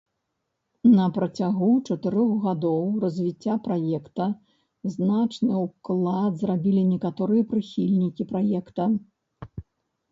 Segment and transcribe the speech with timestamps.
[0.99, 4.27] На працягу чатырох гадоў развіцця праекта
[4.95, 8.83] значны ўклад зрабілі некаторыя прыхільнікі праекта.